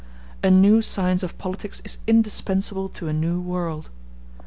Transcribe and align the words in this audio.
A 0.43 0.49
new 0.49 0.81
science 0.81 1.21
of 1.21 1.37
politics 1.37 1.79
is 1.85 1.99
indispensable 2.07 2.89
to 2.89 3.07
a 3.07 3.13
new 3.13 3.39
world. 3.39 3.91